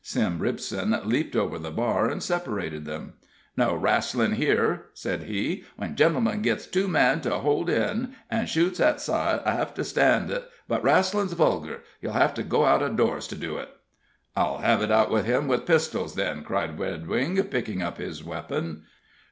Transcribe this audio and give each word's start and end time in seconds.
Sim 0.03 0.39
Ripson 0.39 0.99
leaped 1.05 1.35
over 1.35 1.59
the 1.59 1.69
bar 1.69 2.09
and 2.09 2.23
separated 2.23 2.85
them. 2.85 3.13
"No 3.55 3.75
rasslin' 3.75 4.31
here!" 4.33 4.85
said 4.95 5.25
he. 5.25 5.63
"When 5.77 5.95
gentlemen 5.95 6.41
gits 6.41 6.65
too 6.65 6.87
mad 6.87 7.21
to 7.21 7.29
hold 7.37 7.69
in, 7.69 8.15
an' 8.27 8.47
shoots 8.47 8.79
at 8.79 8.99
sight, 8.99 9.41
I 9.45 9.51
hev 9.51 9.75
to 9.75 9.83
stan' 9.83 10.31
it, 10.31 10.49
but 10.67 10.83
rasslin's 10.83 11.33
vulgar 11.33 11.83
you'll 12.01 12.13
hev 12.13 12.33
to 12.33 12.41
go 12.43 12.65
out 12.65 12.81
o' 12.81 12.89
doors 12.89 13.27
to 13.27 13.35
do 13.35 13.57
it." 13.57 13.69
"I'll 14.35 14.57
hev 14.57 14.81
it 14.81 14.89
out 14.89 15.11
with 15.11 15.25
him 15.25 15.47
with 15.47 15.67
pistols, 15.67 16.15
then!" 16.15 16.43
cried 16.43 16.79
Redwing, 16.79 17.39
picking 17.51 17.83
up 17.83 17.99
his 17.99 18.23
weapon. 18.23 18.85